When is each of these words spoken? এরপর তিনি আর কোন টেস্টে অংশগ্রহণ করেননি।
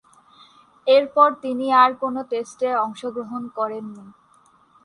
এরপর 0.87 1.29
তিনি 1.43 1.65
আর 1.81 1.91
কোন 2.01 2.15
টেস্টে 2.31 2.69
অংশগ্রহণ 2.85 3.43
করেননি। 3.57 4.05